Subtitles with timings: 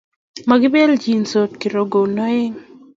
[0.47, 2.55] Makibeelchindos kirogon aeng